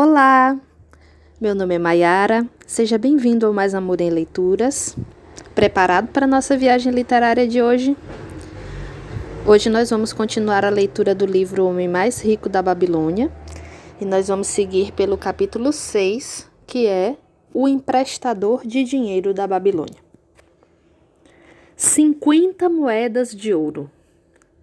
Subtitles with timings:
[0.00, 0.56] Olá,
[1.40, 4.96] meu nome é Maiara, seja bem-vindo ao Mais Amor em Leituras.
[5.56, 7.96] Preparado para a nossa viagem literária de hoje?
[9.44, 13.28] Hoje nós vamos continuar a leitura do livro O Homem Mais Rico da Babilônia
[14.00, 17.16] e nós vamos seguir pelo capítulo 6, que é
[17.52, 19.98] O Emprestador de Dinheiro da Babilônia.
[21.74, 23.90] 50 moedas de ouro.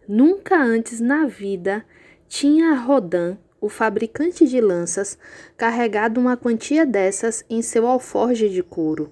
[0.07, 1.83] Nunca antes na vida
[2.29, 5.17] tinha Rodan o fabricante de lanças,
[5.57, 9.11] carregado uma quantia dessas em seu alforje de couro.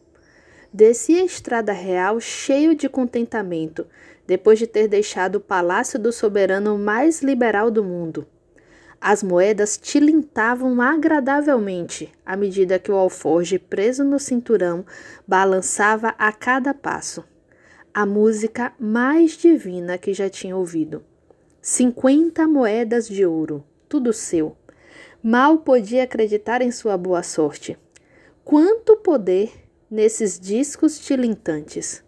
[0.72, 3.86] Descia a estrada real cheio de contentamento,
[4.26, 8.28] depois de ter deixado o palácio do soberano mais liberal do mundo.
[9.00, 14.86] As moedas tilintavam agradavelmente à medida que o alforje, preso no cinturão,
[15.28, 17.24] balançava a cada passo.
[17.94, 21.04] A música mais divina que já tinha ouvido.
[21.62, 24.58] Cinquenta moedas de ouro tudo seu.
[25.22, 27.78] Mal podia acreditar em sua boa sorte.
[28.44, 29.52] Quanto poder
[29.88, 32.04] nesses discos tilintantes!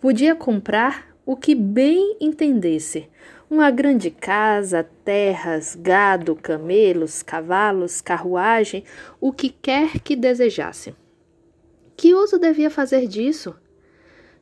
[0.00, 3.10] Podia comprar o que bem entendesse:
[3.50, 8.84] uma grande casa, terras, gado, camelos, cavalos, carruagem,
[9.20, 10.94] o que quer que desejasse.
[11.96, 13.56] Que uso devia fazer disso?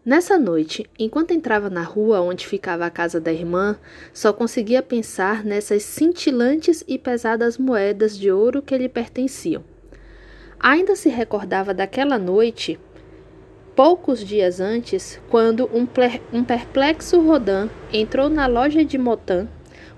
[0.04, 3.78] Nessa noite, enquanto entrava na rua onde ficava a casa da irmã,
[4.12, 9.62] só conseguia pensar nessas cintilantes e pesadas moedas de ouro que lhe pertenciam.
[10.58, 12.80] Ainda se recordava daquela noite,
[13.76, 15.86] poucos dias antes, quando um,
[16.32, 19.46] um perplexo Rodan entrou na loja de Motan,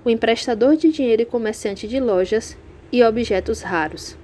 [0.03, 2.55] o emprestador de dinheiro e comerciante de lojas
[2.91, 4.15] e objetos raros.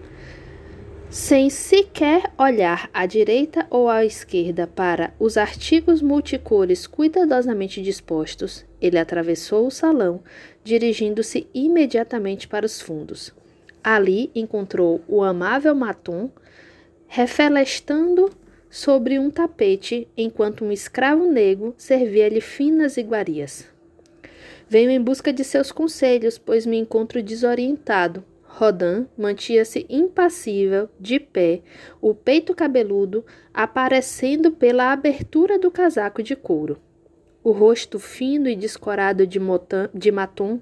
[1.12, 8.98] Sem sequer olhar à direita ou à esquerda para os artigos multicores cuidadosamente dispostos, ele
[8.98, 10.23] atravessou o salão,
[10.64, 13.34] dirigindo-se imediatamente para os fundos.
[13.84, 16.30] Ali encontrou o amável Matum
[17.09, 18.31] refelestando
[18.70, 23.68] sobre um tapete enquanto um escravo negro servia-lhe finas iguarias.
[24.66, 31.62] Venho em busca de seus conselhos, pois me encontro desorientado Rodan mantinha-se impassível, de pé,
[32.01, 36.78] o peito cabeludo aparecendo pela abertura do casaco de couro.
[37.44, 40.59] O rosto fino e descorado de, Motan, de Maton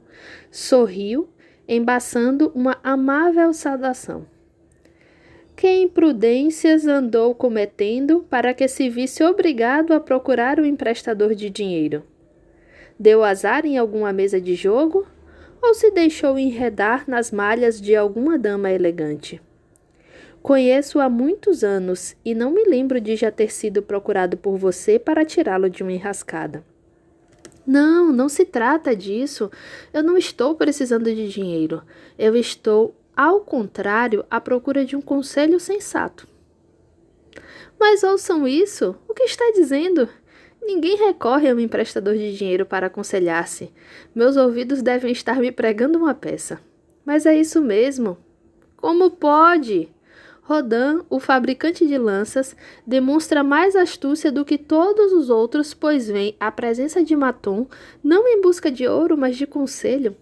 [0.51, 1.27] sorriu,
[1.67, 4.25] embaçando uma amável saudação.
[5.56, 12.03] Que imprudências andou cometendo para que se visse obrigado a procurar o emprestador de dinheiro?
[12.97, 15.06] Deu azar em alguma mesa de jogo?
[15.62, 19.42] Ou se deixou enredar nas malhas de alguma dama elegante.
[20.42, 24.98] Conheço há muitos anos e não me lembro de já ter sido procurado por você
[24.98, 26.64] para tirá-lo de uma enrascada.
[27.68, 29.52] Não, não se trata disso.
[29.94, 31.84] Eu não estou precisando de dinheiro.
[32.18, 36.28] Eu estou, ao contrário, à procura de um conselho sensato.
[37.80, 38.96] Mas ouçam isso.
[39.08, 40.09] O que está dizendo?
[40.62, 43.72] Ninguém recorre a um emprestador de dinheiro para aconselhar-se.
[44.14, 46.59] Meus ouvidos devem estar me pregando uma peça.
[47.06, 48.18] Mas é isso mesmo.
[48.78, 49.90] Como pode?
[50.44, 52.56] Rodin, o fabricante de lanças,
[52.86, 57.68] demonstra mais astúcia do que todos os outros, pois vem à presença de Maton
[58.03, 60.16] não em busca de ouro, mas de conselho.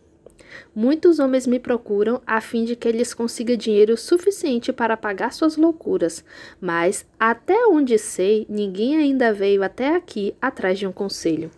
[0.80, 5.58] Muitos homens me procuram a fim de que lhes consiga dinheiro suficiente para pagar suas
[5.58, 6.24] loucuras,
[6.62, 11.50] mas, até onde sei, ninguém ainda veio até aqui atrás de um conselho.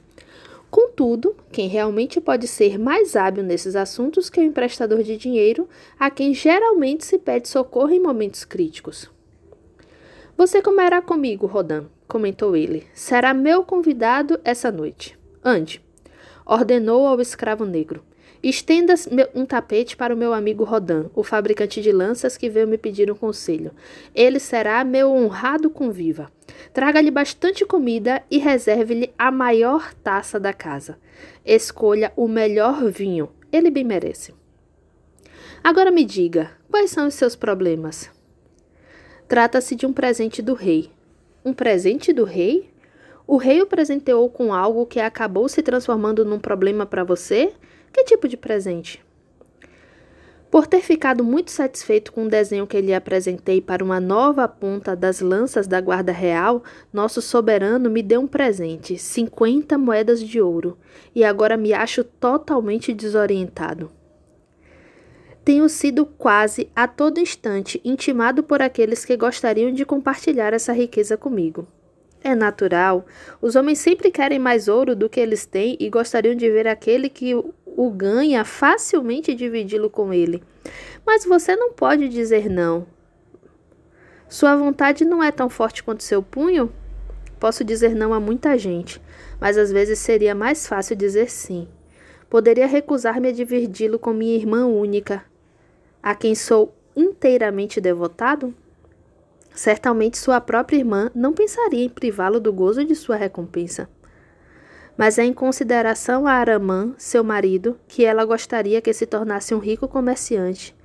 [0.72, 5.68] Contudo, quem realmente pode ser mais hábil nesses assuntos que o emprestador de dinheiro,
[6.00, 9.12] a quem geralmente se pede socorro em momentos críticos.
[10.38, 12.88] Você comerá comigo, Rodan, comentou ele.
[12.94, 15.20] Será meu convidado essa noite.
[15.44, 15.84] Ande,
[16.46, 18.08] ordenou ao escravo negro.
[18.42, 18.94] Estenda
[19.36, 23.12] um tapete para o meu amigo Rodan, o fabricante de lanças que veio me pedir
[23.12, 23.72] um conselho.
[24.16, 26.32] Ele será meu honrado conviva.
[26.74, 30.98] Traga-lhe bastante comida e reserve-lhe a maior taça da casa.
[31.46, 34.34] Escolha o melhor vinho, ele bem merece.
[35.62, 38.10] Agora me diga, quais são os seus problemas?
[39.28, 40.90] Trata-se de um presente do rei.
[41.44, 42.70] Um presente do rei?
[43.28, 47.54] O rei o presenteou com algo que acabou se transformando num problema para você?
[47.92, 49.04] Que tipo de presente?
[50.52, 54.96] Por ter ficado muito satisfeito com o desenho que lhe apresentei para uma nova ponta
[54.96, 60.76] das lanças da Guarda Real, nosso soberano me deu um presente, 50 moedas de ouro,
[61.14, 63.92] e agora me acho totalmente desorientado.
[65.46, 71.16] Tenho sido quase a todo instante intimado por aqueles que gostariam de compartilhar essa riqueza
[71.16, 71.68] comigo.
[72.22, 73.06] É natural,
[73.42, 77.08] os homens sempre querem mais ouro do que eles têm e gostariam de ver aquele
[77.08, 77.34] que
[77.82, 80.44] o ganha facilmente dividi-lo com ele.
[81.06, 82.86] Mas você não pode dizer não.
[84.28, 86.74] Sua vontade não é tão forte quanto seu punho?
[87.40, 89.02] Posso dizer não a muita gente,
[89.40, 91.70] mas às vezes seria mais fácil dizer sim.
[92.30, 95.24] Poderia recusar-me a dividir-lo com minha irmã única,
[96.04, 98.54] a quem sou inteiramente devotado?
[99.56, 103.88] Certamente sua própria irmã não pensaria em privá-lo do gozo de sua recompensa.
[105.00, 109.58] Mas é em consideração a Aramã, seu marido, que ela gostaria que se tornasse um
[109.58, 110.76] rico comerciante.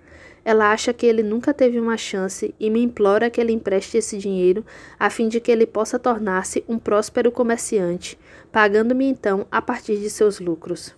[0.44, 4.16] Ela acha que ele nunca teve uma chance e me implora que ele empreste esse
[4.16, 4.64] dinheiro
[5.00, 8.16] a fim de que ele possa tornar-se um próspero comerciante,
[8.52, 10.94] pagando-me então a partir de seus lucros.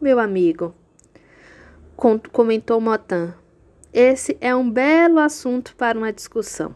[0.00, 0.72] Meu amigo,
[2.30, 3.34] comentou Motan,
[3.92, 6.72] esse é um belo assunto para uma discussão.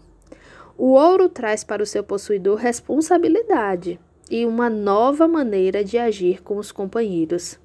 [0.77, 4.01] O ouro traz para o seu possuidor responsabilidade
[4.31, 7.59] e uma nova maneira de agir com os companheiros.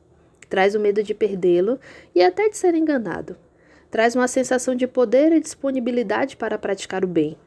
[0.49, 1.79] Traz o medo de perdê-lo
[2.13, 3.35] e até de ser enganado.
[3.89, 7.37] Traz uma sensação de poder e disponibilidade para praticar o bem.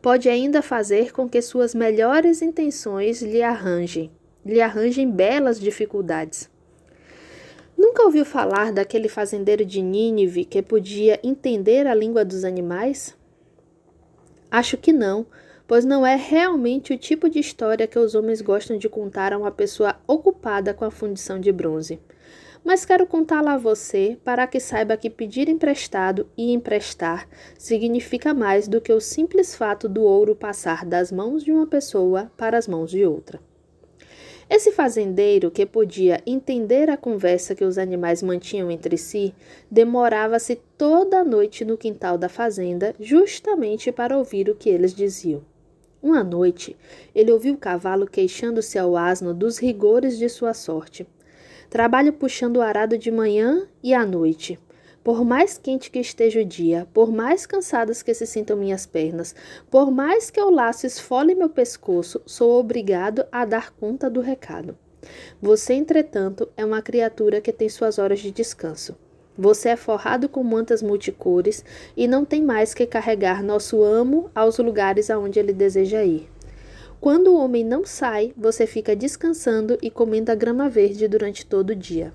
[0.00, 4.10] Pode ainda fazer com que suas melhores intenções lhe arranjem,
[4.44, 6.50] lhe arranjem belas dificuldades.
[7.76, 13.16] Nunca ouviu falar daquele fazendeiro de Nínive que podia entender a língua dos animais?
[14.50, 15.26] Acho que não,
[15.66, 19.38] pois não é realmente o tipo de história que os homens gostam de contar a
[19.38, 22.00] uma pessoa ocupada com a fundição de bronze.
[22.64, 27.28] Mas quero contá-la a você para que saiba que pedir emprestado e emprestar
[27.58, 32.32] significa mais do que o simples fato do ouro passar das mãos de uma pessoa
[32.38, 33.38] para as mãos de outra.
[34.48, 39.34] Esse fazendeiro, que podia entender a conversa que os animais mantinham entre si,
[39.70, 45.42] demorava-se toda noite no quintal da fazenda, justamente para ouvir o que eles diziam.
[46.04, 46.76] Uma noite,
[47.14, 51.06] ele ouviu o cavalo queixando-se ao asno dos rigores de sua sorte.
[51.70, 54.58] Trabalho puxando o arado de manhã e à noite.
[55.02, 59.34] Por mais quente que esteja o dia, por mais cansadas que se sintam minhas pernas,
[59.70, 64.76] por mais que o laço esfole meu pescoço, sou obrigado a dar conta do recado.
[65.40, 68.94] Você, entretanto, é uma criatura que tem suas horas de descanso.
[69.36, 71.64] Você é forrado com mantas multicores
[71.96, 76.30] e não tem mais que carregar nosso amo aos lugares aonde ele deseja ir.
[77.00, 81.70] Quando o homem não sai, você fica descansando e comendo a grama verde durante todo
[81.70, 82.12] o dia.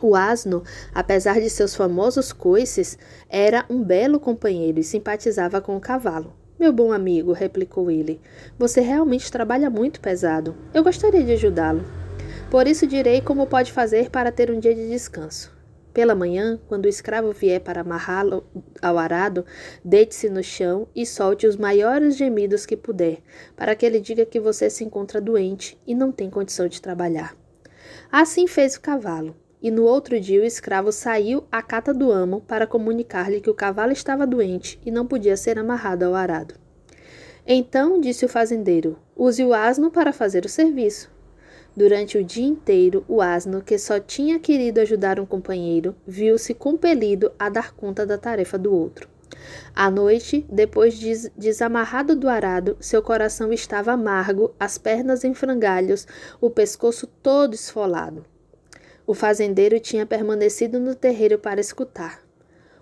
[0.00, 0.62] O asno,
[0.94, 2.98] apesar de seus famosos coices,
[3.30, 6.34] era um belo companheiro e simpatizava com o cavalo.
[6.60, 8.20] Meu bom amigo, replicou ele,
[8.58, 10.54] você realmente trabalha muito pesado.
[10.74, 11.82] Eu gostaria de ajudá-lo.
[12.50, 15.55] Por isso direi como pode fazer para ter um dia de descanso.
[15.96, 18.44] Pela manhã, quando o escravo vier para amarrá-lo
[18.82, 19.46] ao arado,
[19.82, 23.22] deite-se no chão e solte os maiores gemidos que puder,
[23.56, 27.34] para que ele diga que você se encontra doente e não tem condição de trabalhar.
[28.12, 29.34] Assim fez o cavalo.
[29.62, 33.54] E no outro dia o escravo saiu à cata do amo para comunicar-lhe que o
[33.54, 36.56] cavalo estava doente e não podia ser amarrado ao arado.
[37.46, 41.15] Então disse o fazendeiro: Use o asno para fazer o serviço.
[41.76, 47.30] Durante o dia inteiro, o asno, que só tinha querido ajudar um companheiro, viu-se compelido
[47.38, 49.06] a dar conta da tarefa do outro.
[49.74, 56.06] À noite, depois de desamarrado do arado, seu coração estava amargo, as pernas em frangalhos,
[56.40, 58.24] o pescoço todo esfolado.
[59.06, 62.22] O fazendeiro tinha permanecido no terreiro para escutar.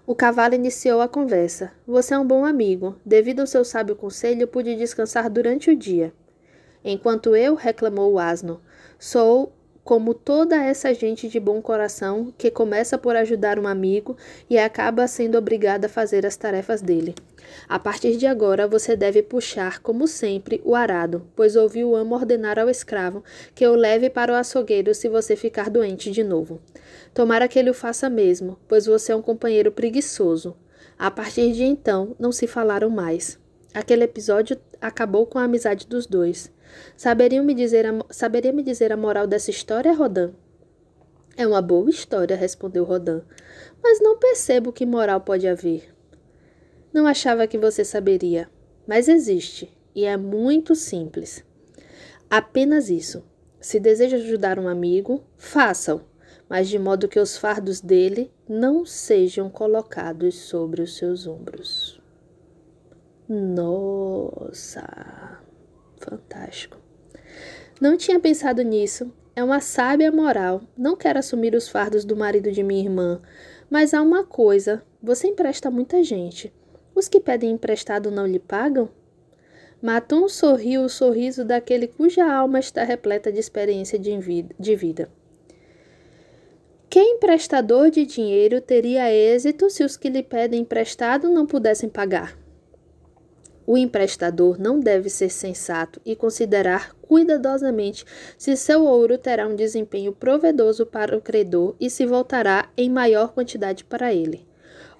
[0.06, 1.73] O cavalo iniciou a conversa.
[1.87, 2.94] Você é um bom amigo.
[3.05, 6.13] Devido ao seu sábio conselho, pude descansar durante o dia.
[6.84, 8.60] Enquanto eu, reclamou o asno,
[8.98, 9.53] sou
[9.84, 14.17] como toda essa gente de bom coração que começa por ajudar um amigo
[14.48, 17.15] e acaba sendo obrigada a fazer as tarefas dele.
[17.69, 22.15] A partir de agora, você deve puxar, como sempre, o arado, pois ouviu o amo
[22.15, 23.22] ordenar ao escravo
[23.55, 26.60] que o leve para o açougueiro se você ficar doente de novo.
[27.13, 30.56] Tomara que ele o faça mesmo, pois você é um companheiro preguiçoso.
[30.98, 33.39] A partir de então, não se falaram mais.
[33.74, 36.51] Aquele episódio acabou com a amizade dos dois.
[36.96, 40.32] Saberia me dizer a, saberia me dizer a moral dessa história, Rodan?
[41.36, 43.22] É uma boa história, respondeu Rodan,
[43.82, 45.93] mas não percebo que moral pode haver.
[46.93, 48.48] Não achava que você saberia,
[48.86, 51.44] mas existe, e é muito simples.
[52.31, 53.24] Apenas isso.
[53.60, 56.02] Se deseja ajudar um amigo, faça-o,
[56.48, 62.00] mas de modo que os fardos dele não sejam colocados sobre os seus ombros.
[63.28, 64.84] Nossa!
[66.05, 66.77] Fantástico.
[67.81, 69.11] Não tinha pensado nisso.
[69.34, 70.61] É uma sábia moral.
[70.77, 73.23] Não quero assumir os fardos do marido de minha irmã.
[73.70, 76.53] Mas há uma coisa: você empresta muita gente.
[76.94, 78.89] Os que pedem emprestado não lhe pagam?
[79.81, 85.08] Matum sorriu o sorriso daquele cuja alma está repleta de experiência de vida.
[86.89, 92.39] Que emprestador de dinheiro teria êxito se os que lhe pedem emprestado não pudessem pagar?
[93.66, 98.04] O emprestador não deve ser sensato e considerar cuidadosamente
[98.36, 103.32] se seu ouro terá um desempenho provedoso para o credor e se voltará em maior
[103.32, 104.46] quantidade para ele,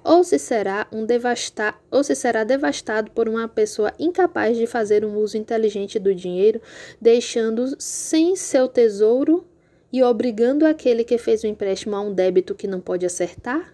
[0.03, 5.05] ou se será um devasta ou se será devastado por uma pessoa incapaz de fazer
[5.05, 6.61] um uso inteligente do dinheiro,
[7.01, 9.47] deixando sem seu tesouro
[9.93, 13.74] e obrigando aquele que fez o empréstimo a um débito que não pode acertar?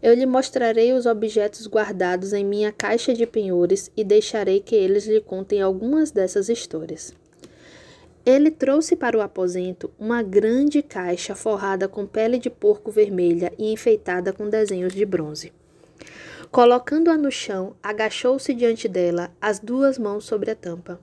[0.00, 5.06] Eu lhe mostrarei os objetos guardados em minha caixa de penhores e deixarei que eles
[5.06, 7.12] lhe contem algumas dessas histórias.
[8.24, 13.72] Ele trouxe para o aposento uma grande caixa forrada com pele de porco vermelha e
[13.72, 15.52] enfeitada com desenhos de bronze.
[16.50, 21.00] Colocando-a no chão, agachou-se diante dela, as duas mãos sobre a tampa.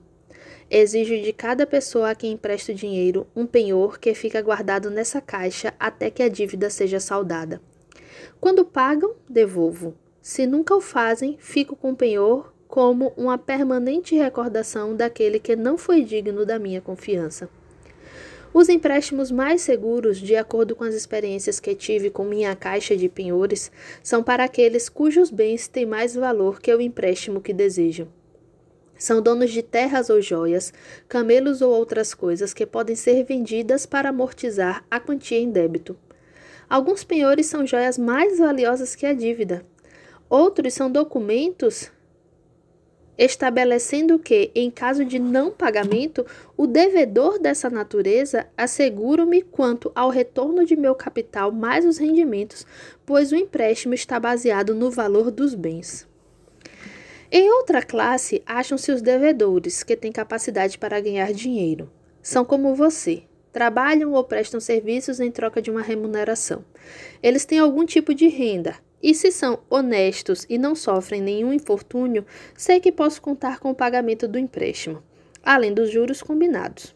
[0.70, 5.74] Exijo de cada pessoa a quem empresto dinheiro um penhor que fica guardado nessa caixa
[5.78, 7.60] até que a dívida seja saldada.
[8.40, 9.94] Quando pagam, devolvo.
[10.20, 16.02] Se nunca o fazem, fico com penhor como uma permanente recordação daquele que não foi
[16.02, 17.48] digno da minha confiança.
[18.52, 23.08] Os empréstimos mais seguros, de acordo com as experiências que tive com minha caixa de
[23.08, 23.70] penhores,
[24.02, 28.08] são para aqueles cujos bens têm mais valor que o empréstimo que desejam.
[28.98, 30.72] São donos de terras ou joias,
[31.06, 35.94] camelos ou outras coisas que podem ser vendidas para amortizar a quantia em débito.
[36.68, 39.64] Alguns penhores são joias mais valiosas que a dívida.
[40.28, 41.90] Outros são documentos
[43.18, 50.64] estabelecendo que, em caso de não pagamento, o devedor dessa natureza assegura-me quanto ao retorno
[50.64, 52.66] de meu capital mais os rendimentos,
[53.06, 56.06] pois o empréstimo está baseado no valor dos bens.
[57.30, 61.90] Em outra classe, acham-se os devedores, que têm capacidade para ganhar dinheiro.
[62.22, 63.24] São como você,
[63.56, 66.62] trabalham ou prestam serviços em troca de uma remuneração.
[67.22, 72.26] Eles têm algum tipo de renda, e se são honestos e não sofrem nenhum infortúnio,
[72.54, 75.02] sei que posso contar com o pagamento do empréstimo,
[75.42, 76.94] além dos juros combinados.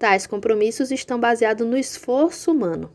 [0.00, 2.90] Tais compromissos estão baseados no esforço humano.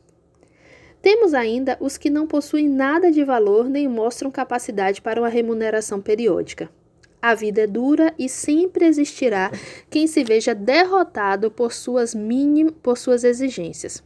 [1.01, 6.01] Temos ainda os que não possuem nada de valor nem mostram capacidade para uma remuneração
[6.01, 6.69] periódica.
[7.27, 9.51] A vida é dura e sempre existirá
[9.89, 14.03] quem se veja derrotado por suas, minim, por suas exigências.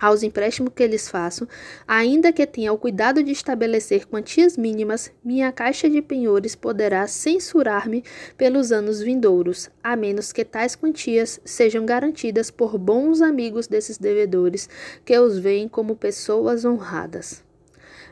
[0.00, 1.46] Aos empréstimos que lhes faço,
[1.86, 8.02] ainda que tenha o cuidado de estabelecer quantias mínimas, minha caixa de penhores poderá censurar-me
[8.36, 14.68] pelos anos vindouros, a menos que tais quantias sejam garantidas por bons amigos desses devedores,
[15.04, 17.44] que os veem como pessoas honradas.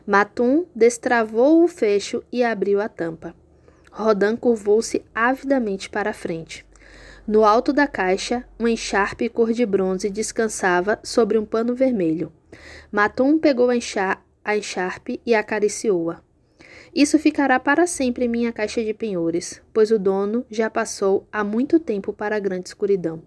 [0.07, 3.35] Matum destravou o fecho e abriu a tampa.
[3.99, 6.65] Rodan curvou-se avidamente para a frente.
[7.27, 12.33] No alto da caixa, um encharpe cor de bronze descansava sobre um pano vermelho.
[12.93, 16.23] Matum pegou a, encharpe e acariciou-a.
[16.95, 21.43] Isso ficará para sempre em minha caixa de penhores, pois o dono já passou há
[21.43, 23.23] muito tempo para a grande escuridão.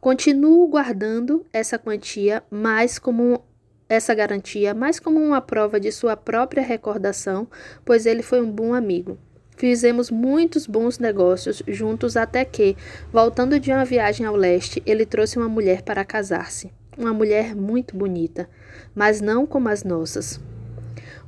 [0.00, 3.42] Continuo guardando essa quantia mais como
[3.88, 7.48] essa garantia mais como uma prova de sua própria recordação,
[7.84, 9.18] pois ele foi um bom amigo.
[9.56, 12.76] Fizemos muitos bons negócios juntos até que,
[13.12, 16.72] voltando de uma viagem ao leste, ele trouxe uma mulher para casar-se.
[16.96, 18.48] Uma mulher muito bonita,
[18.94, 20.40] mas não como as nossas.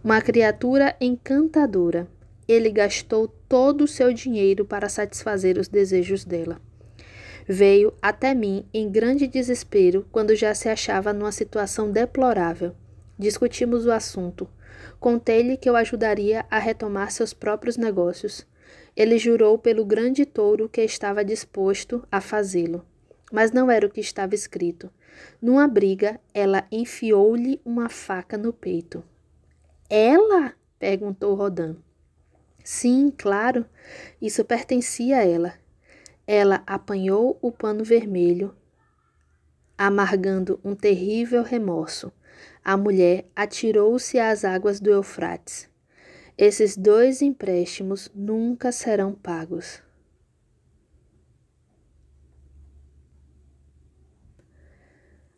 [0.02, 2.06] Uma criatura encantadora.
[2.49, 6.61] Ele gastou todo o seu dinheiro para satisfazer os desejos dela.
[7.49, 12.73] Veio até mim em grande desespero quando já se achava numa situação deplorável.
[13.18, 14.49] Discutimos o assunto.
[14.99, 18.47] Contei-lhe que eu ajudaria a retomar seus próprios negócios.
[18.97, 22.85] Ele jurou pelo grande touro que estava disposto a fazê-lo.
[23.33, 24.90] Mas não era o que estava escrito.
[25.40, 29.02] Numa briga, ela enfiou-lhe uma faca no peito.
[29.88, 30.54] Ela?
[30.78, 31.76] perguntou Rodan.
[32.64, 33.64] Sim, claro.
[34.21, 35.54] Isso pertencia a ela.
[36.26, 38.52] Ela apanhou o pano vermelho,
[39.78, 42.12] amargando um terrível remorso.
[42.69, 45.71] A mulher atirou-se às águas do Eufrates.
[46.37, 49.81] Esses dois empréstimos nunca serão pagos.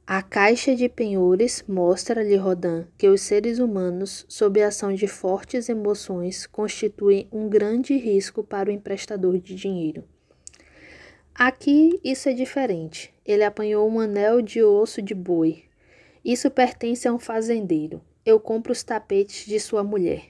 [0.07, 5.69] A caixa de penhores mostra-lhe Rodin que os seres humanos, sob a ação de fortes
[5.69, 10.03] emoções, constituem um grande risco para o emprestador de dinheiro.
[11.35, 13.13] Aqui isso é diferente.
[13.23, 15.68] Ele apanhou um anel de osso de boi,
[16.33, 18.03] isso pertence a um fazendeiro.
[18.23, 20.27] Eu compro os tapetes de sua mulher.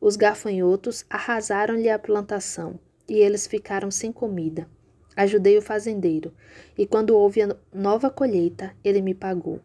[0.00, 2.76] Os gafanhotos arrasaram-lhe a plantação
[3.08, 4.68] e eles ficaram sem comida.
[5.16, 6.34] Ajudei o fazendeiro,
[6.76, 9.60] e quando houve a nova colheita, ele me pagou.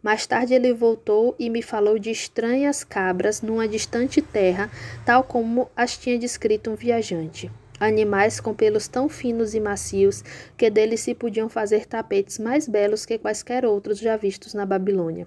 [0.00, 4.70] Mais tarde ele voltou e me falou de estranhas cabras numa distante terra,
[5.04, 7.50] tal como as tinha descrito um viajante.
[7.78, 10.22] Animais com pelos tão finos e macios
[10.56, 15.26] que deles se podiam fazer tapetes mais belos que quaisquer outros já vistos na Babilônia.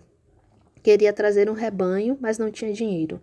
[0.81, 3.21] Queria trazer um rebanho, mas não tinha dinheiro.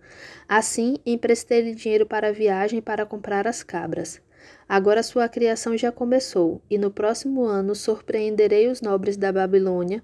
[0.48, 4.20] Assim, emprestei-lhe dinheiro para a viagem para comprar as cabras.
[4.68, 10.02] Agora sua criação já começou, e no próximo ano surpreenderei os nobres da Babilônia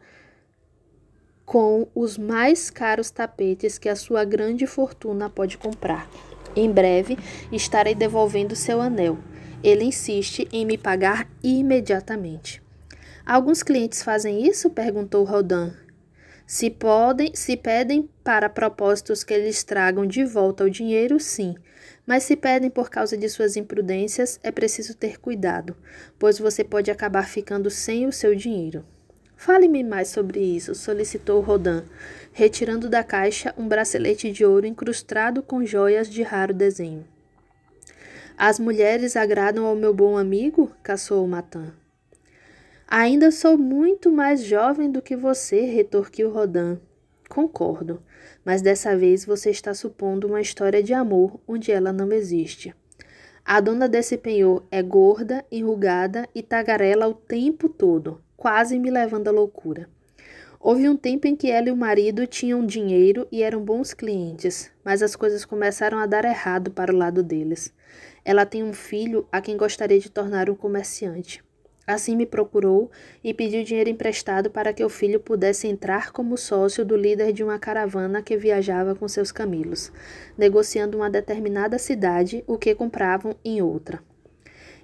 [1.45, 6.09] com os mais caros tapetes que a sua grande fortuna pode comprar.
[6.55, 7.19] Em breve
[7.51, 9.19] estarei devolvendo seu anel.
[9.63, 12.63] Ele insiste em me pagar imediatamente.
[13.25, 14.71] Alguns clientes fazem isso?
[14.71, 15.73] perguntou Rodan.
[16.47, 21.55] Se podem, se pedem para propósitos que eles tragam de volta o dinheiro, sim.
[22.05, 25.77] Mas se pedem por causa de suas imprudências, é preciso ter cuidado,
[26.19, 28.85] pois você pode acabar ficando sem o seu dinheiro.
[29.45, 31.83] Fale-me mais sobre isso, solicitou Rodan,
[32.33, 37.05] retirando da caixa um bracelete de ouro incrustado com joias de raro desenho.
[38.39, 40.71] As mulheres agradam ao meu bom amigo?
[40.81, 41.73] caçou Matan.
[42.87, 46.79] Ainda sou muito mais jovem do que você, retorquiu Rodan.
[47.29, 48.01] Concordo,
[48.45, 52.73] mas dessa vez você está supondo uma história de amor onde ela não existe.
[53.45, 59.29] A dona desse penhor é gorda, enrugada e tagarela o tempo todo quase me levando
[59.29, 59.89] à loucura.
[60.59, 64.69] Houve um tempo em que ela e o marido tinham dinheiro e eram bons clientes,
[64.85, 67.73] mas as coisas começaram a dar errado para o lado deles.
[68.25, 71.41] Ela tem um filho a quem gostaria de tornar um comerciante.
[71.87, 72.91] Assim me procurou
[73.23, 77.45] e pediu dinheiro emprestado para que o filho pudesse entrar como sócio do líder de
[77.45, 79.93] uma caravana que viajava com seus camelos,
[80.37, 84.03] negociando uma determinada cidade o que compravam em outra.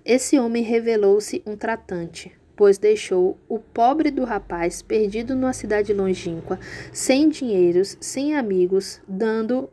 [0.05, 6.59] Esse homem revelou-se um tratante, pois deixou o pobre do rapaz perdido numa cidade longínqua,
[6.93, 9.71] sem dinheiros, sem amigos, dando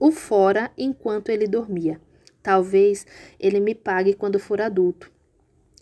[0.00, 2.00] o fora enquanto ele dormia.
[2.42, 3.06] Talvez
[3.38, 5.12] ele me pague quando for adulto.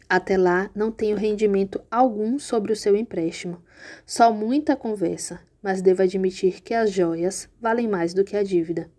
[0.06, 3.62] Até lá, não tenho rendimento algum sobre o seu empréstimo.
[4.04, 8.90] Só muita conversa, mas devo admitir que as joias valem mais do que a dívida.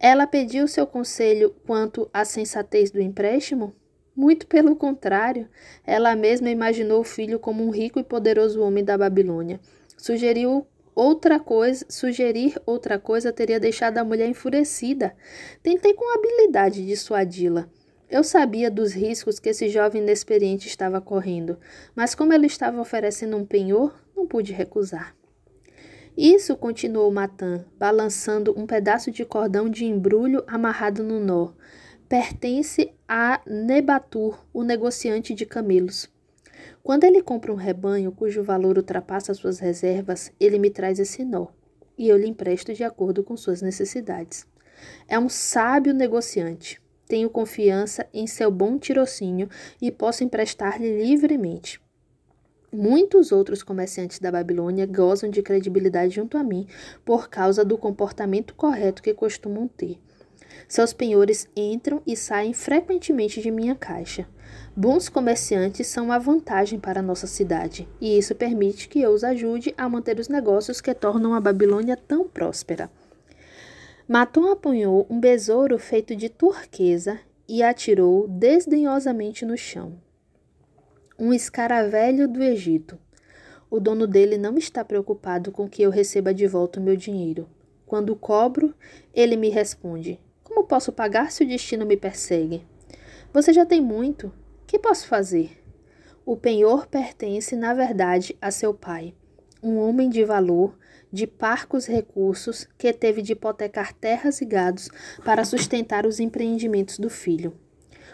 [0.00, 3.72] Ela pediu seu conselho quanto à sensatez do empréstimo?
[4.20, 5.48] Muito pelo contrário,
[5.82, 9.58] ela mesma imaginou o filho como um rico e poderoso homem da Babilônia.
[9.96, 15.16] Sugeriu outra coisa, sugerir outra coisa teria deixado a mulher enfurecida.
[15.62, 17.66] Tentei com habilidade dissuadi-la.
[18.10, 21.58] Eu sabia dos riscos que esse jovem inexperiente estava correndo,
[21.96, 25.16] mas como ele estava oferecendo um penhor, não pude recusar.
[26.14, 31.54] Isso, continuou Matan, balançando um pedaço de cordão de embrulho amarrado no nó
[32.10, 36.10] pertence a Nebatur, o negociante de camelos.
[36.82, 41.46] Quando ele compra um rebanho cujo valor ultrapassa suas reservas, ele me traz esse nó,
[41.96, 44.44] e eu lhe empresto de acordo com suas necessidades.
[45.06, 46.82] É um sábio negociante.
[47.06, 49.48] Tenho confiança em seu bom tirocínio
[49.80, 51.80] e posso emprestar-lhe livremente.
[52.72, 56.66] Muitos outros comerciantes da Babilônia gozam de credibilidade junto a mim
[57.04, 60.00] por causa do comportamento correto que costumam ter.
[60.70, 64.28] Seus penhores entram e saem frequentemente de minha caixa.
[64.76, 69.74] Bons comerciantes são uma vantagem para nossa cidade, e isso permite que eu os ajude
[69.76, 72.88] a manter os negócios que tornam a Babilônia tão próspera.
[74.06, 80.00] Maton apanhou um besouro feito de turquesa e atirou desdenhosamente no chão.
[81.18, 82.96] Um escaravelho do Egito.
[83.68, 87.48] O dono dele não está preocupado com que eu receba de volta o meu dinheiro.
[87.84, 88.72] Quando cobro,
[89.12, 90.20] ele me responde:
[90.60, 92.66] como posso pagar se o destino me persegue?
[93.32, 94.30] Você já tem muito.
[94.66, 95.58] Que posso fazer?
[96.26, 99.14] O penhor pertence, na verdade, a seu pai,
[99.62, 100.76] um homem de valor,
[101.10, 104.90] de parcos recursos, que teve de hipotecar terras e gados
[105.24, 107.54] para sustentar os empreendimentos do filho.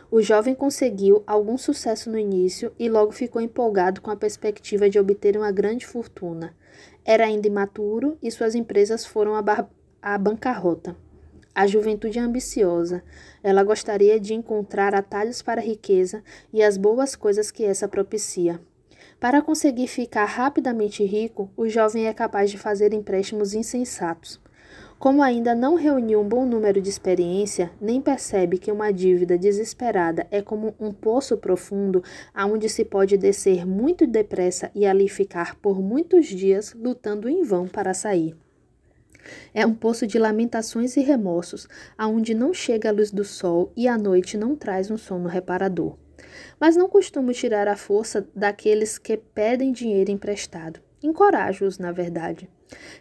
[0.09, 5.01] O jovem conseguiu algum sucesso no início e logo ficou empolgado com a perspectiva de
[5.01, 6.55] obter uma grande fortuna.
[7.05, 10.97] Era ainda imaturo e suas empresas foram à bancarrota.
[11.57, 13.03] A juventude é ambiciosa.
[13.43, 18.61] Ela gostaria de encontrar atalhos para a riqueza e as boas coisas que essa propicia.
[19.19, 24.39] Para conseguir ficar rapidamente rico, o jovem é capaz de fazer empréstimos insensatos.
[24.99, 30.27] Como ainda não reuniu um bom número de experiência, nem percebe que uma dívida desesperada
[30.31, 35.81] é como um poço profundo aonde se pode descer muito depressa e ali ficar por
[35.81, 38.37] muitos dias lutando em vão para sair.
[39.55, 43.89] É um poço de lamentações e remorsos, aonde não chega a luz do sol e
[43.89, 45.97] a noite não traz um sono reparador.
[46.59, 50.81] Mas não costumo tirar a força daqueles que pedem dinheiro emprestado.
[51.03, 52.49] Encorajo-os, na verdade.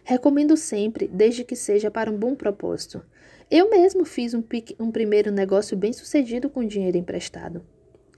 [0.04, 3.04] Recomendo sempre, desde que seja para um bom propósito.
[3.50, 4.42] Eu mesmo fiz um,
[4.78, 7.64] um primeiro negócio bem sucedido com dinheiro emprestado.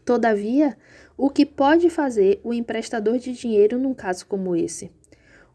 [0.04, 0.76] Todavia,
[1.16, 4.90] o que pode fazer o emprestador de dinheiro num caso como esse?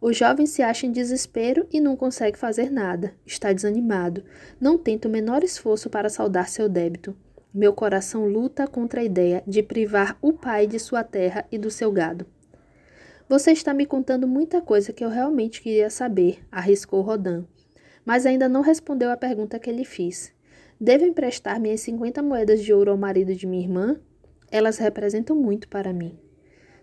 [0.05, 4.21] O jovem se acha em desespero e não consegue fazer nada, está desanimado,
[4.59, 7.15] não tenta o menor esforço para saldar seu débito.
[7.53, 11.71] Meu coração luta contra a ideia de privar o pai de sua terra e do
[11.71, 12.25] seu gado.
[13.29, 17.45] Você está me contando muita coisa que eu realmente queria saber, arriscou Rodan,
[18.03, 20.33] mas ainda não respondeu à pergunta que lhe fiz.
[20.77, 23.97] Devo emprestar minhas 50 moedas de ouro ao marido de minha irmã?
[24.51, 26.19] Elas representam muito para mim.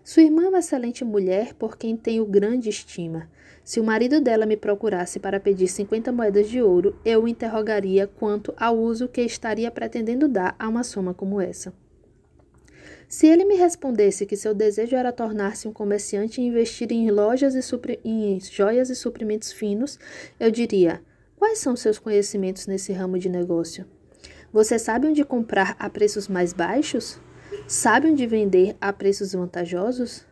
[0.03, 3.29] Sua irmã é uma excelente mulher por quem tenho grande estima.
[3.63, 8.07] Se o marido dela me procurasse para pedir 50 moedas de ouro, eu o interrogaria
[8.07, 11.71] quanto ao uso que estaria pretendendo dar a uma soma como essa.
[13.07, 17.53] Se ele me respondesse que seu desejo era tornar-se um comerciante e investir em lojas
[17.53, 19.99] e em joias e suprimentos finos,
[20.39, 21.01] eu diria:
[21.37, 23.85] Quais são seus conhecimentos nesse ramo de negócio?
[24.51, 27.19] Você sabe onde comprar a preços mais baixos?
[27.67, 30.25] Sabe onde vender a preços vantajosos?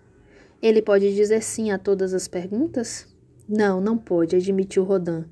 [0.62, 3.08] Ele pode dizer sim a todas as perguntas?
[3.48, 5.26] Não, não pode, admitiu Rodin.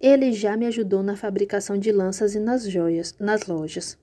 [0.00, 3.98] Ele já me ajudou na fabricação de lanças e nas joias, nas lojas.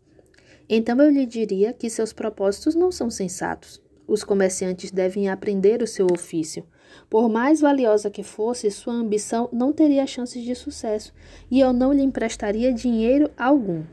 [0.69, 3.81] Então eu lhe diria que seus propósitos não são sensatos.
[4.07, 6.65] Os comerciantes devem aprender o seu ofício.
[7.09, 11.13] Por mais valiosa que fosse, sua ambição não teria chances de sucesso,
[11.49, 13.83] e eu não lhe emprestaria dinheiro algum.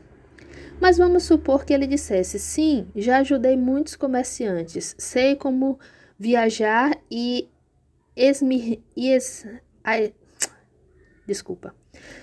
[0.79, 5.79] Mas vamos supor que ele dissesse: sim, já ajudei muitos comerciantes, sei como
[6.17, 7.49] viajar e
[8.15, 9.45] esmir, es,
[9.83, 9.95] a,
[11.25, 11.73] desculpa.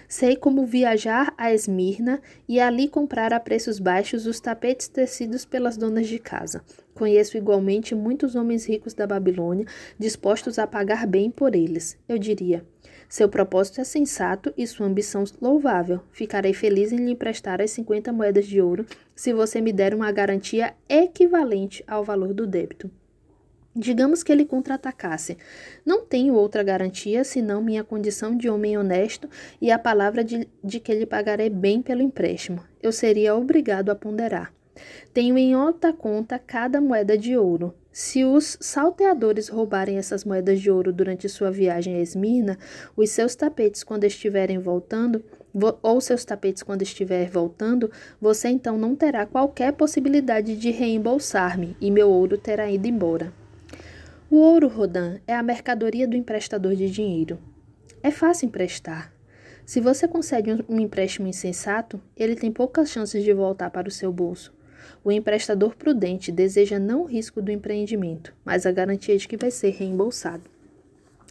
[0.08, 5.76] Sei como viajar a Esmirna e ali comprar a preços baixos os tapetes tecidos pelas
[5.76, 6.62] donas de casa.
[6.94, 9.66] Conheço igualmente muitos homens ricos da Babilônia
[9.98, 11.98] dispostos a pagar bem por eles.
[12.08, 12.64] Eu diria:
[13.12, 16.00] seu propósito é sensato e sua ambição louvável.
[16.12, 20.10] Ficarei feliz em lhe emprestar as 50 moedas de ouro se você me der uma
[20.10, 22.90] garantia equivalente ao valor do débito.
[23.76, 25.36] Digamos que ele contra-atacasse.
[25.84, 29.28] Não tenho outra garantia senão minha condição de homem honesto
[29.60, 32.64] e a palavra de, de que lhe pagarei bem pelo empréstimo.
[32.82, 34.54] Eu seria obrigado a ponderar.
[35.12, 37.74] Tenho em outra conta cada moeda de ouro.
[37.92, 42.58] Se os salteadores roubarem essas moedas de ouro durante sua viagem a Esmirna,
[42.96, 45.22] os seus tapetes quando estiverem voltando,
[45.82, 51.90] ou seus tapetes quando estiver voltando, você então não terá qualquer possibilidade de reembolsar-me e
[51.90, 53.30] meu ouro terá ido embora.
[54.30, 57.38] O ouro Rodan é a mercadoria do emprestador de dinheiro.
[58.02, 59.12] É fácil emprestar.
[59.66, 64.10] Se você concede um empréstimo insensato, ele tem poucas chances de voltar para o seu
[64.10, 64.50] bolso.
[65.04, 69.50] O emprestador prudente deseja não o risco do empreendimento, mas a garantia de que vai
[69.50, 70.52] ser reembolsado.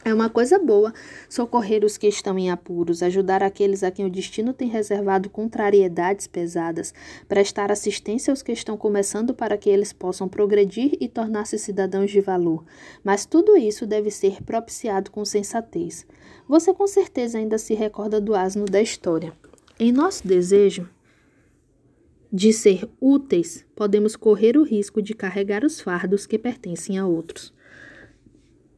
[0.04, 0.92] É uma coisa boa
[1.30, 6.26] socorrer os que estão em apuros, ajudar aqueles a quem o destino tem reservado contrariedades
[6.26, 6.92] pesadas,
[7.28, 12.20] prestar assistência aos que estão começando para que eles possam progredir e tornar-se cidadãos de
[12.20, 12.66] valor.
[13.04, 16.06] Mas tudo isso deve ser propiciado com sensatez.
[16.48, 19.32] Você com certeza ainda se recorda do asno da história.
[19.80, 20.90] Em nosso desejo
[22.32, 27.54] de ser úteis, podemos correr o risco de carregar os fardos que pertencem a outros.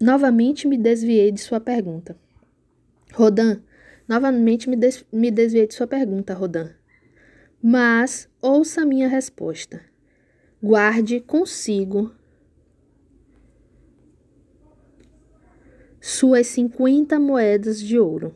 [0.02, 2.18] Novamente me desviei de sua pergunta.
[3.14, 3.62] Rodan,
[4.08, 6.72] novamente me, des me desviei de sua pergunta, Rodan.
[7.62, 9.82] Mas ouça minha resposta.
[10.62, 12.12] Guarde consigo
[16.02, 18.36] suas 50 moedas de ouro,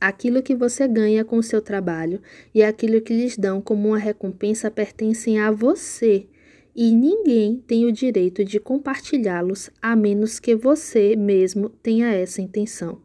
[0.00, 2.20] aquilo que você ganha com o seu trabalho
[2.54, 6.26] e aquilo que lhes dão como uma recompensa pertencem a você
[6.76, 13.00] e ninguém tem o direito de compartilhá-los a menos que você mesmo tenha essa intenção.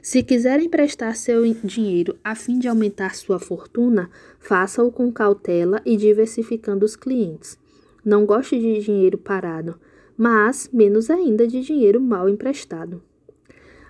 [0.00, 5.96] Se quiser emprestar seu dinheiro a fim de aumentar sua fortuna, faça-o com cautela e
[5.96, 7.58] diversificando os clientes.
[8.04, 9.78] Não goste de dinheiro parado,
[10.16, 13.02] mas menos ainda de dinheiro mal emprestado.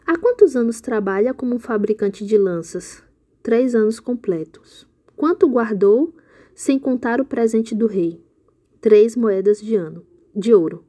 [0.07, 3.03] Há quantos anos trabalha como um fabricante de lanças?
[3.43, 4.87] Três anos completos.
[5.17, 6.15] Quanto guardou,
[6.55, 8.21] sem contar o presente do rei?
[8.83, 10.85] três moedas de ano de ouro.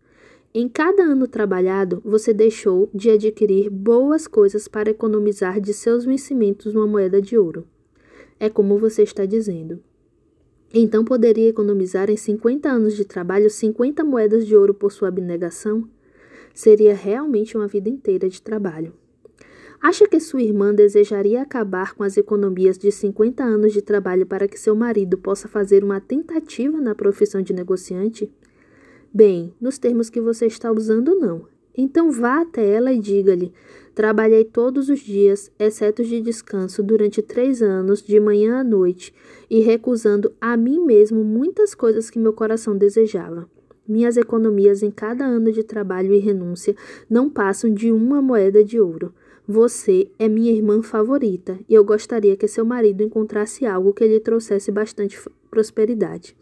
[0.51, 6.73] Em cada ano trabalhado, você deixou de adquirir boas coisas para economizar de seus vencimentos
[6.73, 7.67] uma moeda de ouro.
[8.39, 9.79] É como você está dizendo.
[10.73, 15.87] Então poderia economizar em 50 anos de trabalho 50 moedas de ouro por sua abnegação?
[16.51, 18.93] Seria realmente uma vida inteira de trabalho.
[19.83, 24.47] Acha que sua irmã desejaria acabar com as economias de 50 anos de trabalho para
[24.47, 28.31] que seu marido possa fazer uma tentativa na profissão de negociante?
[29.13, 31.49] Bem, nos termos que você está usando, não.
[31.77, 33.51] Então vá até ela e diga-lhe:
[33.93, 39.13] Trabalhei todos os dias, exceto de descanso, durante três anos, de manhã à noite,
[39.49, 43.49] e recusando a mim mesmo muitas coisas que meu coração desejava.
[43.85, 46.73] Minhas economias em cada ano de trabalho e renúncia
[47.09, 49.13] não passam de uma moeda de ouro.
[49.47, 54.19] Você é minha irmã favorita e eu gostaria que seu marido encontrasse algo que lhe
[54.19, 55.19] trouxesse bastante
[55.51, 56.35] prosperidade.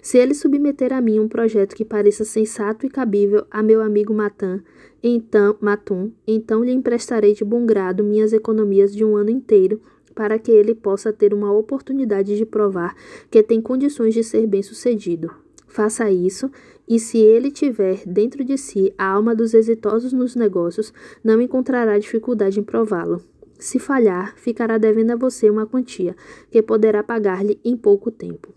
[0.00, 4.12] Se ele submeter a mim um projeto que pareça sensato e cabível a meu amigo
[4.12, 4.60] Matan,
[5.00, 9.80] então, Matum, então lhe emprestarei de bom grado minhas economias de um ano inteiro,
[10.12, 12.94] para que ele possa ter uma oportunidade de provar
[13.30, 15.30] que tem condições de ser bem-sucedido.
[15.66, 16.50] Faça isso,
[16.92, 20.92] e se ele tiver dentro de si a alma dos exitosos nos negócios,
[21.24, 23.22] não encontrará dificuldade em prová-lo.
[23.58, 26.14] Se falhar, ficará devendo a você uma quantia
[26.50, 28.52] que poderá pagar-lhe em pouco tempo.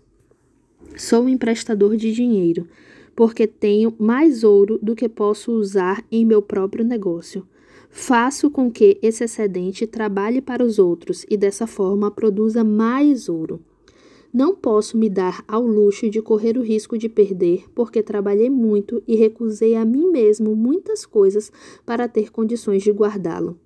[0.98, 2.68] Sou um emprestador de dinheiro
[3.14, 7.48] porque tenho mais ouro do que posso usar em meu próprio negócio.
[7.88, 13.62] Faço com que esse excedente trabalhe para os outros e dessa forma produza mais ouro.
[14.38, 19.02] Não posso me dar ao luxo de correr o risco de perder, porque trabalhei muito
[19.08, 21.50] e recusei a mim mesmo muitas coisas
[21.86, 23.58] para ter condições de guardá-lo.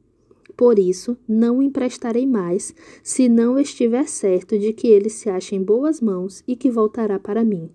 [0.57, 5.61] Por isso, não emprestarei mais, se não estiver certo de que ele se acha em
[5.61, 7.69] boas mãos e que voltará para mim.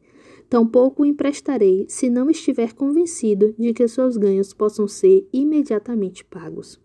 [0.50, 6.80] Tampouco o emprestarei se não estiver convencido de que seus ganhos possam ser imediatamente pagos.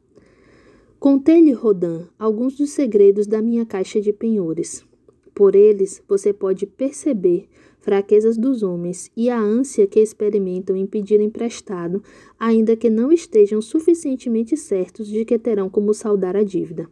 [0.99, 4.90] Contei-lhe, Rodin, alguns dos segredos da minha caixa de penhores.
[5.35, 7.49] Por eles, você pode perceber
[7.81, 12.03] fraquezas dos homens e a ânsia que experimentam em pedir emprestado,
[12.39, 16.89] ainda que não estejam suficientemente certos de que terão como saldar a dívida.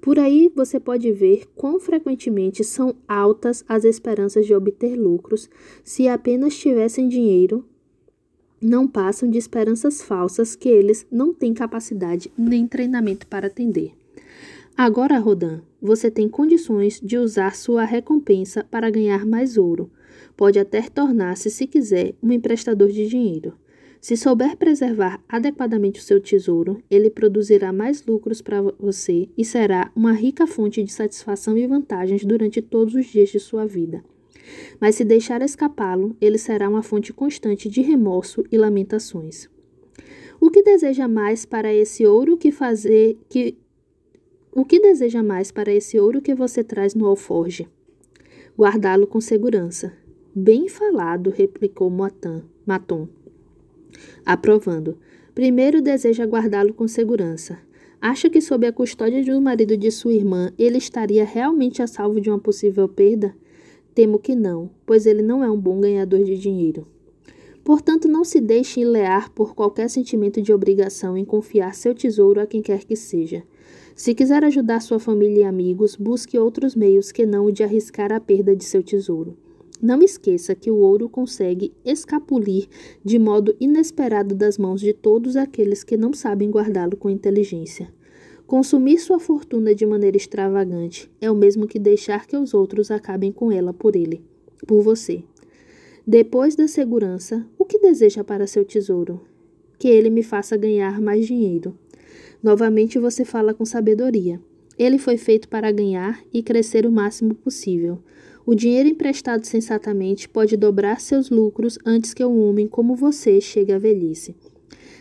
[0.00, 5.50] Por aí você pode ver quão frequentemente são altas as esperanças de obter lucros
[5.82, 7.64] se apenas tivessem dinheiro.
[8.60, 13.97] Não passam de esperanças falsas que eles não têm capacidade nem treinamento para atender.
[14.80, 19.90] Agora, Rodan, você tem condições de usar sua recompensa para ganhar mais ouro.
[20.36, 23.54] Pode até tornar-se, se quiser, um emprestador de dinheiro.
[24.00, 29.90] Se souber preservar adequadamente o seu tesouro, ele produzirá mais lucros para você e será
[29.96, 34.04] uma rica fonte de satisfação e vantagens durante todos os dias de sua vida.
[34.80, 39.50] Mas se deixar escapá-lo, ele será uma fonte constante de remorso e lamentações.
[40.40, 43.56] O que deseja mais para esse ouro que fazer que
[44.52, 47.68] o que deseja mais para esse ouro que você traz no alforge?
[48.56, 49.92] Guardá-lo com segurança.
[50.34, 53.08] Bem falado, replicou Matan, Maton
[54.24, 54.98] aprovando.
[55.34, 57.58] Primeiro deseja guardá-lo com segurança.
[58.00, 62.20] Acha que, sob a custódia um marido de sua irmã, ele estaria realmente a salvo
[62.20, 63.34] de uma possível perda?
[63.94, 66.86] Temo que não, pois ele não é um bom ganhador de dinheiro.
[67.64, 72.46] Portanto, não se deixe enlear por qualquer sentimento de obrigação em confiar seu tesouro a
[72.46, 73.42] quem quer que seja.
[73.98, 78.12] Se quiser ajudar sua família e amigos, busque outros meios que não o de arriscar
[78.12, 79.36] a perda de seu tesouro.
[79.82, 82.68] Não esqueça que o ouro consegue escapulir
[83.04, 87.92] de modo inesperado das mãos de todos aqueles que não sabem guardá-lo com inteligência.
[88.46, 93.32] Consumir sua fortuna de maneira extravagante é o mesmo que deixar que os outros acabem
[93.32, 94.22] com ela por ele,
[94.64, 95.24] por você.
[96.06, 99.20] Depois da segurança, o que deseja para seu tesouro?
[99.76, 101.76] Que ele me faça ganhar mais dinheiro.
[102.42, 104.40] Novamente você fala com sabedoria.
[104.78, 107.98] Ele foi feito para ganhar e crescer o máximo possível.
[108.46, 113.72] O dinheiro emprestado sensatamente pode dobrar seus lucros antes que um homem como você chegue
[113.72, 114.36] à velhice.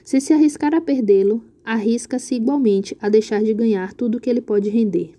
[0.04, 4.41] Se se arriscar a perdê-lo, arrisca-se igualmente a deixar de ganhar tudo o que ele
[4.41, 5.12] pode render.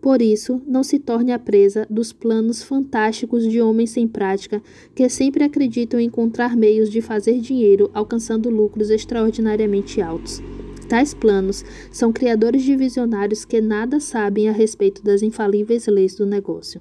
[0.00, 4.60] Por isso, não se torne a presa dos planos fantásticos de homens sem prática
[4.94, 10.42] que sempre acreditam em encontrar meios de fazer dinheiro alcançando lucros extraordinariamente altos.
[10.88, 16.26] Tais planos são criadores de visionários que nada sabem a respeito das infalíveis leis do
[16.26, 16.80] negócio.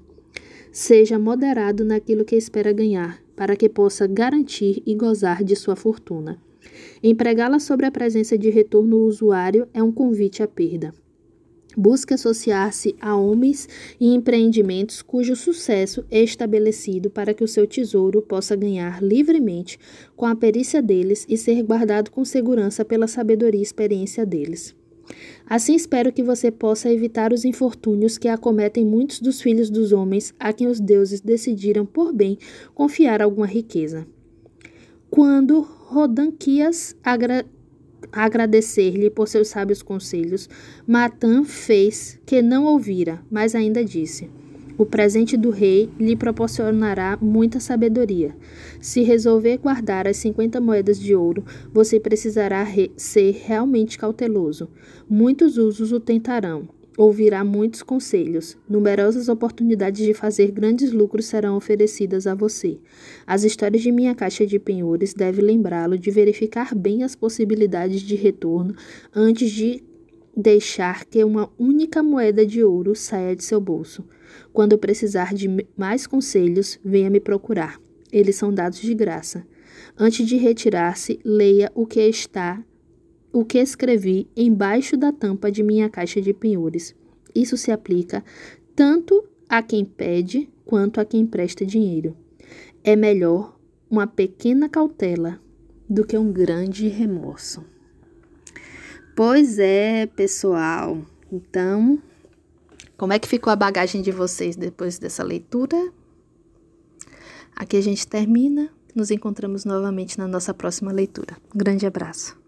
[0.72, 6.40] Seja moderado naquilo que espera ganhar, para que possa garantir e gozar de sua fortuna.
[7.04, 10.94] Empregá-la sobre a presença de retorno usuário é um convite à perda.
[11.78, 13.68] Busque associar-se a homens
[14.00, 19.80] e empreendimentos cujo sucesso é estabelecido para que o seu tesouro possa ganhar livremente
[20.16, 24.76] com a perícia deles e ser guardado com segurança pela sabedoria e experiência deles.
[25.46, 30.34] Assim espero que você possa evitar os infortúnios que acometem muitos dos filhos dos homens
[30.40, 32.38] a quem os deuses decidiram por bem
[32.74, 34.08] confiar alguma riqueza.
[35.10, 37.46] Quando Rodanquias agra
[38.12, 40.50] agradecer-lhe por seus sábios conselhos,
[40.86, 44.30] Matan fez que não ouvira, mas ainda disse:
[44.78, 48.36] O presente do rei lhe proporcionará muita sabedoria.
[48.80, 54.70] Se resolver guardar as 50 moedas de ouro, você precisará re ser realmente cauteloso.
[55.10, 56.81] Muitos usos o tentarão.
[56.98, 58.58] Ouvirá muitos conselhos.
[58.70, 62.78] Numerosas oportunidades de fazer grandes lucros serão oferecidas a você.
[63.26, 68.16] As histórias de minha caixa de penhores devem lembrá-lo de verificar bem as possibilidades de
[68.16, 68.76] retorno
[69.16, 69.84] antes de
[70.36, 74.06] deixar que uma única moeda de ouro saia de seu bolso.
[74.52, 77.80] Quando precisar de mais conselhos, venha me procurar.
[78.12, 79.46] Eles são dados de graça.
[79.98, 82.64] Antes de retirar-se, leia o que está
[83.32, 86.96] o que escrevi embaixo da tampa de minha caixa de penhores.
[87.34, 88.24] Isso se aplica
[88.76, 92.16] tanto a quem pede quanto a quem presta dinheiro.
[92.84, 93.58] É melhor
[93.90, 95.40] uma pequena cautela
[95.90, 97.64] do que um grande remorso.
[99.16, 101.02] Pois é, pessoal.
[101.32, 102.02] Então,
[102.98, 105.92] como é que ficou a bagagem de vocês depois dessa leitura?
[107.56, 108.70] Aqui a gente termina.
[108.94, 111.38] Nos encontramos novamente na nossa próxima leitura.
[111.54, 112.41] Um grande abraço.